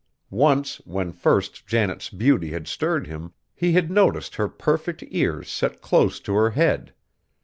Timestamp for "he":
3.53-3.73